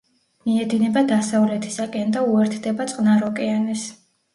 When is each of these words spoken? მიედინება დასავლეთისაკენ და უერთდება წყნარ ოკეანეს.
მიედინება 0.47 1.03
დასავლეთისაკენ 1.11 2.19
და 2.19 2.27
უერთდება 2.33 2.93
წყნარ 2.97 3.33
ოკეანეს. 3.33 3.91